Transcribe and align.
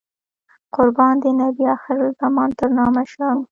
قربان 0.75 1.15
د 1.23 1.25
نبي 1.39 1.63
اخر 1.75 1.97
الزمان 2.07 2.49
تر 2.59 2.69
نامه 2.79 3.03
شم. 3.11 3.37